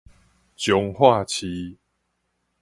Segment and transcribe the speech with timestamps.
[0.55, 1.77] 彰化市